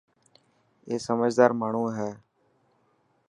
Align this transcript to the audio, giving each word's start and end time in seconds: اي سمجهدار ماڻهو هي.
اي 0.87 0.95
سمجهدار 1.07 1.51
ماڻهو 1.61 1.85
هي. 1.97 2.09